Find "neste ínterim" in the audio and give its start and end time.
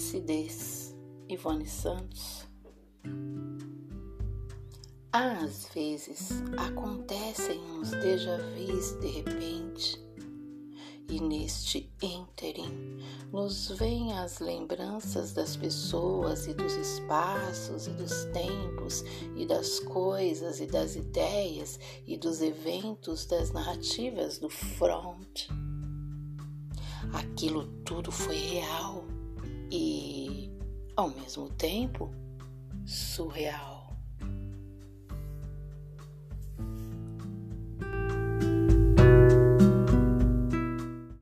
11.20-12.98